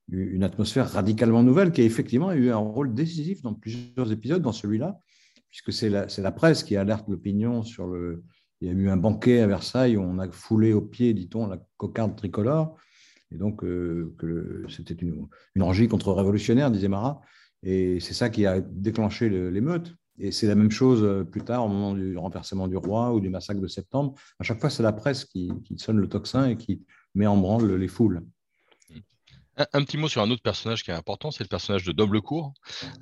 une 0.08 0.44
atmosphère 0.44 0.90
radicalement 0.90 1.42
nouvelle 1.42 1.72
qui 1.72 1.80
a 1.80 1.84
effectivement 1.84 2.32
eu 2.32 2.50
un 2.50 2.58
rôle 2.58 2.92
décisif 2.92 3.40
dans 3.40 3.54
plusieurs 3.54 4.12
épisodes, 4.12 4.42
dans 4.42 4.52
celui-là, 4.52 5.00
puisque 5.48 5.72
c'est 5.72 5.88
la, 5.88 6.32
presse 6.32 6.62
qui 6.62 6.76
alerte 6.76 7.08
l'opinion 7.08 7.62
sur 7.62 7.86
le. 7.86 8.22
Il 8.62 8.68
y 8.68 8.70
a 8.70 8.74
eu 8.74 8.88
un 8.88 8.96
banquet 8.96 9.40
à 9.40 9.46
Versailles 9.46 9.98
où 9.98 10.00
on 10.00 10.18
a 10.18 10.30
foulé 10.30 10.72
au 10.72 10.80
pied, 10.80 11.12
dit-on, 11.12 11.46
la 11.46 11.58
cocarde 11.76 12.16
tricolore. 12.16 12.76
Et 13.30 13.36
donc, 13.36 13.64
euh, 13.64 14.14
c'était 14.68 14.94
une, 14.94 15.26
une 15.54 15.62
orgie 15.62 15.88
contre-révolutionnaire, 15.88 16.70
disait 16.70 16.88
Marat. 16.88 17.20
Et 17.62 18.00
c'est 18.00 18.14
ça 18.14 18.28
qui 18.30 18.46
a 18.46 18.60
déclenché 18.60 19.28
l'émeute. 19.28 19.94
Et 20.18 20.32
c'est 20.32 20.46
la 20.46 20.54
même 20.54 20.70
chose 20.70 21.02
euh, 21.02 21.24
plus 21.24 21.42
tard, 21.42 21.64
au 21.64 21.68
moment 21.68 21.92
du 21.92 22.16
renversement 22.16 22.68
du 22.68 22.76
roi 22.76 23.12
ou 23.12 23.20
du 23.20 23.28
massacre 23.28 23.60
de 23.60 23.68
septembre. 23.68 24.14
À 24.38 24.44
chaque 24.44 24.60
fois, 24.60 24.70
c'est 24.70 24.82
la 24.82 24.92
presse 24.92 25.24
qui, 25.24 25.52
sonne 25.76 25.98
le 25.98 26.08
tocsin 26.08 26.48
et 26.48 26.56
qui 26.56 26.82
met 27.14 27.26
en 27.26 27.36
branle 27.36 27.74
les 27.74 27.88
foules. 27.88 28.22
Un, 29.72 29.84
petit 29.84 29.96
mot 29.96 30.08
sur 30.08 30.20
un 30.20 30.30
autre 30.30 30.42
personnage 30.42 30.82
qui 30.82 30.90
est 30.90 30.94
important, 30.94 31.30
c'est 31.30 31.42
le 31.42 31.48
personnage 31.48 31.84
de 31.84 31.92
Doblecourt. 31.92 32.52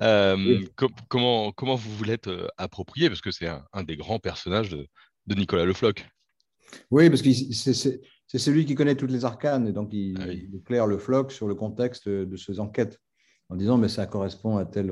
Euh, 0.01 0.61
comment, 1.09 1.51
comment 1.51 1.75
vous 1.75 1.91
voulez 1.95 2.13
être 2.13 2.29
euh, 2.29 2.47
approprié? 2.57 3.09
Parce 3.09 3.19
que 3.19 3.31
c'est 3.31 3.47
un, 3.47 3.83
des 3.83 3.97
grands 3.97 4.19
personnages 4.19 4.69
de, 4.69 4.87
Nicolas 5.35 5.65
Le 5.65 5.73
Floch. 5.73 6.05
Oui, 6.91 7.09
parce 7.09 7.21
que 7.21 7.31
c'est 7.31 8.39
celui 8.39 8.65
qui 8.65 8.73
connaît 8.73 8.95
toutes 8.95 9.11
les 9.11 9.25
arcanes 9.25 9.67
et 9.67 9.73
donc 9.73 9.93
il, 9.93 10.17
ah 10.21 10.57
éclaire 10.57 10.87
Le 10.87 10.97
Floch 10.97 11.31
sur 11.31 11.47
le 11.47 11.55
contexte 11.55 12.07
de 12.07 12.37
ces 12.37 12.59
enquêtes 12.59 12.99
en 13.49 13.55
disant 13.55 13.77
mais 13.77 13.89
ça 13.89 14.05
correspond 14.05 14.57
à 14.57 14.65
tel 14.65 14.91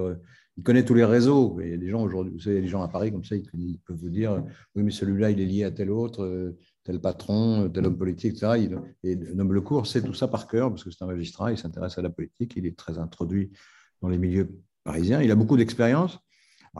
il 0.58 0.64
connaît 0.64 0.86
tous 0.86 0.94
les 0.94 1.06
réseaux. 1.06 1.60
Il 1.62 1.70
y 1.70 1.74
a 1.74 1.78
des 1.78 1.90
gens 1.90 2.04
aujourd'hui, 2.04 2.34
vous 2.34 2.40
savez, 2.40 2.58
il 2.58 2.64
des 2.64 2.68
gens 2.68 2.84
à 2.84 2.88
Paris 2.88 3.12
comme 3.12 3.24
ça, 3.24 3.36
ils, 3.36 3.80
peuvent 3.86 3.98
vous 3.98 4.10
dire 4.10 4.44
oui, 4.76 4.84
mais 4.84 4.92
celui-là, 4.92 5.32
il 5.32 5.40
est 5.40 5.46
lié 5.46 5.64
à 5.64 5.72
tel 5.72 5.90
autre, 5.90 6.24
euh, 6.24 6.58
tel 6.84 7.00
patron, 7.00 7.70
tel 7.70 7.86
homme 7.86 7.98
politique, 7.98 8.34
etc. 8.34 8.70
et 9.04 9.16
Noble 9.16 9.62
Cour 9.62 9.88
sait 9.88 10.02
tout 10.02 10.14
ça 10.14 10.28
par 10.28 10.48
cœur 10.48 10.70
parce 10.70 10.84
que 10.84 10.92
c'est 10.92 11.04
un 11.04 11.08
magistrat, 11.08 11.52
il 11.52 11.58
s'intéresse 11.58 11.98
à 11.98 12.02
la 12.02 12.10
politique, 12.10 12.54
il 12.56 12.66
est 12.66 12.78
très 12.78 13.00
introduit 13.00 13.52
dans 14.02 14.10
les 14.10 14.18
milieux 14.18 14.50
parisiens. 14.84 15.22
Il 15.22 15.32
a 15.32 15.36
beaucoup 15.36 15.58
d'expérience. 15.58 16.20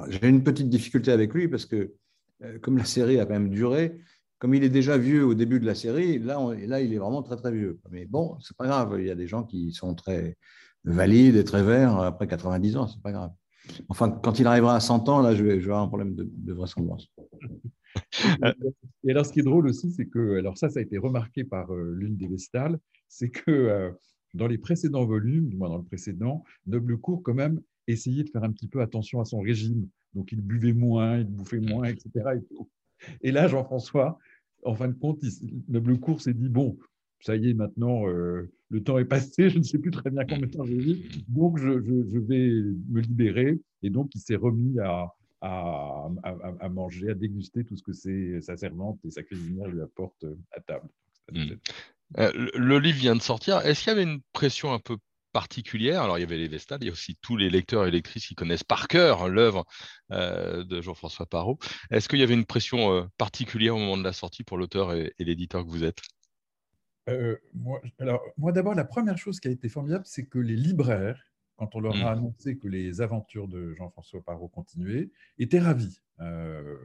J'ai 0.10 0.28
une 0.28 0.44
petite 0.44 0.70
difficulté 0.70 1.12
avec 1.12 1.34
lui 1.34 1.48
parce 1.48 1.66
que, 1.66 1.94
euh, 2.44 2.60
comme 2.60 2.78
la 2.78 2.86
série 2.86 3.20
a 3.20 3.26
quand 3.26 3.34
même 3.34 3.50
duré, 3.50 4.00
comme 4.44 4.56
il 4.56 4.64
est 4.66 4.70
déjà 4.70 4.98
vieux 4.98 5.26
au 5.26 5.36
début 5.36 5.62
de 5.62 5.66
la 5.66 5.74
série, 5.74 6.20
là, 6.20 6.38
là 6.68 6.82
il 6.82 6.94
est 6.94 6.98
vraiment 6.98 7.24
très, 7.24 7.38
très 7.38 7.54
vieux. 7.54 7.80
Mais 7.92 8.06
bon, 8.06 8.38
c'est 8.42 8.58
pas 8.58 8.66
grave. 8.66 8.94
Il 9.00 9.06
y 9.06 9.10
a 9.10 9.16
des 9.16 9.26
gens 9.26 9.46
qui 9.46 9.72
sont 9.72 9.96
très 9.96 10.36
valides 10.84 11.38
et 11.38 11.46
très 11.46 11.64
verts 11.64 11.98
après 12.00 12.28
90 12.28 12.76
ans, 12.76 12.88
c'est 12.88 13.02
pas 13.02 13.14
grave. 13.14 13.32
Enfin, 13.88 14.12
quand 14.12 14.40
il 14.40 14.48
arrivera 14.48 14.76
à 14.76 14.82
100 14.82 15.08
ans, 15.08 15.22
là, 15.22 15.34
je 15.34 15.46
vais, 15.46 15.64
avoir 15.64 15.82
un 15.82 15.88
problème 15.88 16.14
de, 16.14 16.52
vraisemblance. 16.52 17.10
Et 19.06 19.12
alors, 19.12 19.26
ce 19.26 19.32
qui 19.32 19.40
est 19.40 19.44
drôle 19.44 19.66
aussi, 19.66 19.94
c'est 19.94 20.08
que, 20.08 20.36
alors 20.40 20.58
ça, 20.58 20.70
ça 20.70 20.80
a 20.80 20.82
été 20.82 20.98
remarqué 20.98 21.46
par 21.46 21.74
euh, 21.74 21.96
l'une 21.96 22.18
des 22.18 22.28
Vestales, 22.28 22.78
c'est 23.08 23.30
que 23.30 23.50
euh, 23.50 23.92
dans 24.34 24.48
les 24.48 24.58
précédents 24.58 25.06
volumes, 25.06 25.48
du 25.48 25.56
moins 25.56 25.70
dans 25.70 25.78
le 25.78 25.86
précédent, 25.86 26.44
Noblecourt, 26.68 27.24
quand 27.24 27.34
même, 27.34 27.62
essayait 27.88 28.26
de 28.26 28.30
faire 28.30 28.44
un 28.44 28.52
petit 28.52 28.68
peu 28.68 28.82
attention 28.82 29.22
à 29.22 29.26
son 29.26 29.40
régime. 29.40 29.88
Donc, 30.14 30.34
il 30.34 30.42
buvait 30.42 30.74
moins, 30.74 31.20
il 31.20 31.28
bouffait 31.28 31.62
moins, 31.62 31.86
etc. 31.86 32.42
Et, 33.22 33.32
là, 33.32 33.48
Jean-François, 33.48 34.20
en 34.66 34.76
fin 34.76 34.88
de 34.88 34.94
compte, 34.94 35.24
Noblecourt 35.68 36.22
s'est 36.22 36.34
dit, 36.34 36.50
bon, 36.50 36.78
ça 37.20 37.36
y 37.36 37.50
est, 37.50 37.54
maintenant, 37.54 38.08
euh, 38.08 38.52
le 38.70 38.84
temps 38.84 38.98
est 38.98 39.06
passé, 39.06 39.50
je 39.50 39.58
ne 39.58 39.64
sais 39.64 39.78
plus 39.78 39.92
très 39.92 40.10
bien 40.10 40.26
combien 40.26 40.48
de 40.48 40.52
temps 40.52 40.66
j'ai 40.66 40.78
vu, 40.78 41.10
donc 41.28 41.58
je, 41.58 41.70
vais 41.70 42.50
me 42.90 43.02
libérer. 43.02 43.60
Et 43.82 43.90
donc, 43.90 44.14
il 44.16 44.22
s'est 44.22 44.36
remis 44.36 44.78
à, 44.80 45.10
manger, 46.70 47.10
à 47.10 47.14
déguster 47.14 47.64
tout 47.66 47.76
ce 47.76 47.84
que 47.84 48.42
sa 48.42 48.58
servante 48.58 49.00
et 49.06 49.12
sa 49.12 49.24
cuisinière 49.24 49.68
lui 49.68 49.82
apportent 49.82 50.26
à 50.52 50.62
table. 50.62 50.88
Hmm. 51.32 51.56
Euh, 52.20 52.32
le 52.56 52.80
livre 52.80 53.00
vient 53.00 53.16
de 53.16 53.22
sortir. 53.22 53.60
Est-ce 53.60 53.84
qu'il 53.84 53.90
y 53.90 53.96
avait 53.96 54.04
une 54.04 54.22
pression 54.34 54.74
un 54.74 54.80
peu 54.80 54.98
particulière 55.34 56.02
Alors, 56.04 56.18
il 56.18 56.22
y 56.22 56.24
avait 56.24 56.38
les 56.38 56.48
Vestales, 56.48 56.80
il 56.82 56.86
y 56.86 56.90
a 56.90 56.94
aussi 56.94 57.18
tous 57.22 57.36
les 57.36 57.50
lecteurs 57.50 57.86
et 57.86 57.92
lectrices 57.92 58.28
qui 58.28 58.36
connaissent 58.36 58.64
par 58.64 58.88
cœur 58.88 59.28
l'œuvre 59.28 59.66
euh, 60.12 60.64
de 60.64 60.82
Jean-François 60.82 61.26
Parot. 61.26 61.60
Est-ce 61.92 62.08
qu'il 62.08 62.20
y 62.20 62.24
avait 62.24 62.34
une 62.34 62.46
pression 62.46 63.10
particulière 63.18 63.76
au 63.76 63.80
moment 63.80 63.98
de 63.98 64.04
la 64.04 64.14
sortie 64.14 64.44
pour 64.44 64.58
l'auteur 64.58 64.94
et 64.94 65.14
l'éditeur 65.20 65.66
que 65.66 65.70
vous 65.70 65.84
êtes? 65.84 66.00
Euh, 67.10 67.38
moi, 67.54 67.82
alors, 68.00 68.22
moi 68.38 68.52
d'abord, 68.52 68.76
la 68.76 68.86
première 68.86 69.18
chose 69.18 69.40
qui 69.40 69.48
a 69.48 69.52
été 69.52 69.70
formidable, 69.70 70.06
c'est 70.06 70.26
que 70.26 70.40
les 70.40 70.56
libraires, 70.56 71.22
quand 71.58 71.76
on 71.76 71.80
leur 71.80 71.96
a 71.96 72.16
mmh. 72.16 72.18
annoncé 72.18 72.58
que 72.58 72.68
les 72.68 73.02
aventures 73.02 73.48
de 73.48 73.74
Jean-François 73.74 74.24
Parot 74.24 74.48
continuaient, 74.48 75.12
étaient 75.38 75.60
ravis. 75.60 76.02
Euh, 76.20 76.78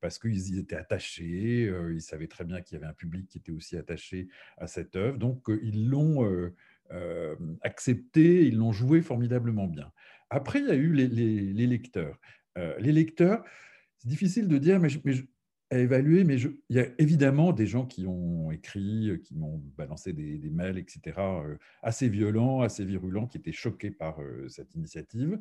parce 0.00 0.18
qu'ils 0.18 0.54
y 0.54 0.58
étaient 0.58 0.76
attachés, 0.76 1.66
euh, 1.66 1.92
ils 1.92 2.00
savaient 2.00 2.26
très 2.26 2.44
bien 2.44 2.62
qu'il 2.62 2.78
y 2.78 2.80
avait 2.80 2.90
un 2.90 2.94
public 2.94 3.28
qui 3.28 3.36
était 3.36 3.52
aussi 3.52 3.76
attaché 3.76 4.28
à 4.56 4.66
cette 4.66 4.96
œuvre, 4.96 5.18
donc 5.18 5.50
ils 5.62 5.88
l'ont 5.88 6.24
accepté, 7.62 8.46
ils 8.46 8.56
l'ont 8.56 8.72
joué 8.72 9.02
formidablement 9.02 9.66
bien. 9.66 9.92
Après, 10.30 10.60
il 10.60 10.66
y 10.66 10.70
a 10.70 10.74
eu 10.74 10.92
les, 10.92 11.66
lecteurs. 11.66 12.18
les 12.56 12.92
lecteurs, 12.92 13.44
c'est 13.98 14.08
difficile 14.08 14.48
de 14.48 14.58
dire, 14.58 14.80
mais, 14.80 14.88
à 15.70 15.78
évaluer, 15.78 16.24
mais 16.24 16.36
il 16.40 16.76
y 16.76 16.80
a 16.80 16.86
évidemment 16.98 17.52
des 17.52 17.66
gens 17.66 17.86
qui 17.86 18.06
ont 18.06 18.50
écrit, 18.50 19.10
euh, 19.10 19.18
qui 19.18 19.36
m'ont 19.36 19.62
balancé 19.78 20.12
des, 20.12 20.50
mails, 20.50 20.78
etc., 20.78 21.16
euh, 21.18 21.56
assez 21.82 22.08
violents, 22.08 22.60
assez 22.62 22.84
virulents, 22.84 23.26
qui 23.26 23.38
étaient 23.38 23.52
choqués 23.52 23.92
par 23.92 24.20
euh, 24.20 24.48
cette 24.48 24.74
initiative. 24.74 25.38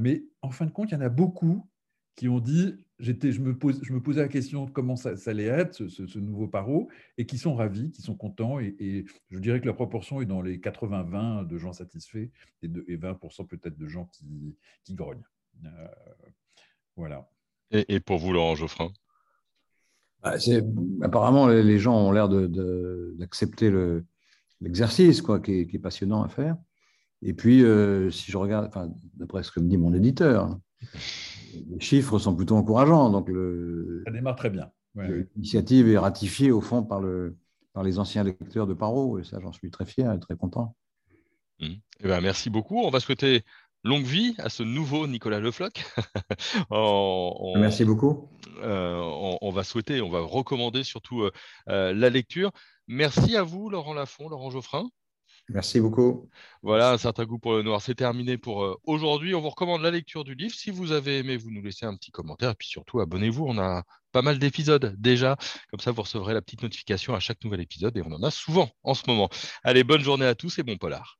mais 0.00 0.22
en 0.42 0.50
fin 0.50 0.66
de 0.66 0.70
compte, 0.70 0.90
il 0.90 0.94
y 0.94 0.96
en 0.98 1.00
a 1.00 1.08
beaucoup 1.08 1.66
qui 2.14 2.28
ont 2.28 2.40
dit, 2.40 2.84
je, 3.00 3.40
me 3.40 3.56
pose, 3.56 3.80
je 3.82 3.92
me 3.92 4.00
posais 4.00 4.20
la 4.20 4.28
question 4.28 4.66
de 4.66 4.70
comment 4.70 4.96
ça, 4.96 5.12
allait 5.26 5.44
être, 5.44 5.88
ce, 5.88 6.18
nouveau 6.18 6.46
paro, 6.46 6.88
et 7.18 7.26
qui 7.26 7.38
sont 7.38 7.54
ravis, 7.54 7.90
qui 7.90 8.02
sont 8.02 8.14
contents. 8.14 8.60
Et, 8.60 9.04
je 9.30 9.38
dirais 9.38 9.60
que 9.60 9.66
la 9.66 9.72
proportion 9.72 10.20
est 10.20 10.26
dans 10.26 10.42
les 10.42 10.58
80-20 10.58 11.46
de 11.46 11.58
gens 11.58 11.72
satisfaits 11.72 12.28
et, 12.62 12.68
de, 12.68 12.82
20% 12.82 13.46
peut-être 13.46 13.76
de 13.76 13.88
gens 13.88 14.06
qui, 14.12 14.56
qui 14.84 14.94
grognent. 14.94 15.26
voilà. 16.96 17.28
Et, 17.72 17.94
et 17.94 18.00
pour 18.00 18.18
vous, 18.18 18.32
Laurent 18.32 18.54
Geoffrin? 18.54 18.92
Bah, 20.22 20.34
apparemment, 21.02 21.48
les 21.48 21.78
gens 21.78 21.96
ont 21.96 22.12
l'air 22.12 22.28
d'accepter 22.28 23.70
de, 23.70 24.04
l'exercice, 24.60 25.22
quoi, 25.22 25.40
qui 25.40 25.60
est, 25.60 25.78
passionnant 25.78 26.22
à 26.22 26.28
faire. 26.28 26.56
Et 27.22 27.34
puis, 27.34 27.62
euh, 27.64 28.10
si 28.10 28.30
je 28.30 28.36
regarde, 28.36 28.70
d'après 29.14 29.42
ce 29.42 29.50
que 29.50 29.60
me 29.60 29.68
dit 29.68 29.76
mon 29.76 29.92
éditeur, 29.92 30.58
les 31.68 31.80
chiffres 31.80 32.18
sont 32.18 32.34
plutôt 32.34 32.56
encourageants. 32.56 33.10
Donc 33.10 33.28
le... 33.28 34.02
Ça 34.06 34.12
démarre 34.12 34.36
très 34.36 34.50
bien. 34.50 34.70
L'initiative 34.96 35.88
est 35.88 35.98
ratifiée 35.98 36.50
au 36.50 36.60
fond 36.60 36.82
par, 36.82 37.00
le, 37.00 37.36
par 37.72 37.82
les 37.82 37.98
anciens 37.98 38.24
lecteurs 38.24 38.66
de 38.66 38.74
Paro, 38.74 39.18
et 39.18 39.24
ça, 39.24 39.38
j'en 39.40 39.52
suis 39.52 39.70
très 39.70 39.86
fier 39.86 40.12
et 40.12 40.18
très 40.18 40.36
content. 40.36 40.74
Mmh. 41.60 41.66
Eh 42.00 42.08
ben, 42.08 42.20
merci 42.20 42.50
beaucoup. 42.50 42.80
On 42.80 42.90
va 42.90 43.00
souhaiter 43.00 43.44
longue 43.84 44.04
vie 44.04 44.34
à 44.38 44.48
ce 44.48 44.62
nouveau 44.62 45.06
Nicolas 45.06 45.40
Lefloc. 45.40 45.84
Merci 47.56 47.84
beaucoup. 47.84 48.28
Euh, 48.62 48.98
on, 49.40 49.50
va 49.50 49.64
souhaiter, 49.64 50.00
on 50.00 50.10
va 50.10 50.20
recommander 50.20 50.84
surtout 50.84 51.22
euh, 51.22 51.32
euh, 51.68 51.94
la 51.94 52.10
lecture. 52.10 52.50
Merci 52.88 53.36
à 53.36 53.42
vous, 53.42 53.70
Laurent 53.70 53.94
Lafont, 53.94 54.28
Laurent 54.28 54.50
Geoffrin. 54.50 54.88
Merci 55.52 55.80
beaucoup. 55.80 56.28
Voilà, 56.62 56.92
un 56.92 56.98
certain 56.98 57.24
goût 57.24 57.38
pour 57.38 57.54
le 57.54 57.62
noir. 57.62 57.82
C'est 57.82 57.94
terminé 57.94 58.38
pour 58.38 58.78
aujourd'hui. 58.84 59.34
On 59.34 59.40
vous 59.40 59.50
recommande 59.50 59.82
la 59.82 59.90
lecture 59.90 60.24
du 60.24 60.34
livre. 60.34 60.54
Si 60.54 60.70
vous 60.70 60.92
avez 60.92 61.18
aimé, 61.18 61.36
vous 61.36 61.50
nous 61.50 61.62
laissez 61.62 61.86
un 61.86 61.96
petit 61.96 62.10
commentaire. 62.10 62.50
Et 62.50 62.54
puis 62.54 62.68
surtout, 62.68 63.00
abonnez-vous. 63.00 63.44
On 63.46 63.58
a 63.58 63.82
pas 64.12 64.22
mal 64.22 64.38
d'épisodes 64.38 64.94
déjà. 64.98 65.36
Comme 65.70 65.80
ça, 65.80 65.90
vous 65.90 66.02
recevrez 66.02 66.34
la 66.34 66.42
petite 66.42 66.62
notification 66.62 67.14
à 67.14 67.20
chaque 67.20 67.42
nouvel 67.44 67.60
épisode. 67.60 67.96
Et 67.96 68.02
on 68.02 68.12
en 68.12 68.22
a 68.22 68.30
souvent 68.30 68.70
en 68.84 68.94
ce 68.94 69.02
moment. 69.08 69.28
Allez, 69.64 69.82
bonne 69.82 70.02
journée 70.02 70.26
à 70.26 70.34
tous 70.34 70.58
et 70.58 70.62
bon 70.62 70.76
polar. 70.76 71.16